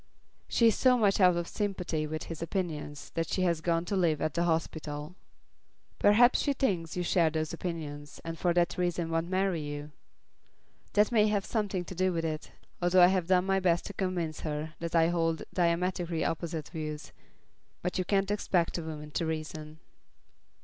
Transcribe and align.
"She 0.47 0.65
is 0.69 0.75
so 0.75 0.97
much 0.97 1.19
out 1.19 1.37
of 1.37 1.47
sympathy 1.47 2.07
with 2.07 2.23
his 2.23 2.41
opinions 2.41 3.11
that 3.11 3.27
she 3.29 3.43
has 3.43 3.61
gone 3.61 3.85
to 3.85 3.95
live 3.95 4.19
at 4.19 4.33
the 4.33 4.45
hospital." 4.45 5.13
"Perhaps 5.99 6.39
she 6.41 6.53
thinks 6.53 6.97
you 6.97 7.03
share 7.03 7.29
those 7.29 7.53
opinions, 7.53 8.19
and 8.25 8.35
for 8.35 8.51
that 8.55 8.79
reason 8.79 9.11
won't 9.11 9.29
marry 9.29 9.61
you?" 9.61 9.91
"That 10.93 11.11
may 11.11 11.27
have 11.27 11.45
something 11.45 11.85
to 11.85 11.93
do 11.93 12.11
with 12.11 12.25
it, 12.25 12.51
although 12.81 13.03
I 13.03 13.09
have 13.13 13.27
done 13.27 13.45
my 13.45 13.59
best 13.59 13.85
to 13.85 13.93
convince 13.93 14.39
her 14.39 14.73
that 14.79 14.95
I 14.95 15.09
hold 15.09 15.43
diametrically 15.53 16.25
opposite 16.25 16.69
views, 16.69 17.11
But 17.83 17.99
you 17.99 18.03
can't 18.03 18.31
expect 18.31 18.79
a 18.79 18.81
woman 18.81 19.11
to 19.11 19.27
reason." 19.27 19.77